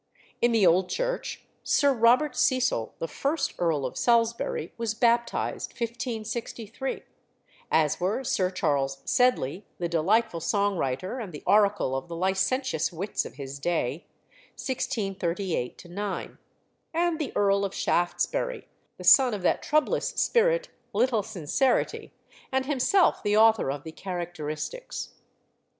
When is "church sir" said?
0.89-1.93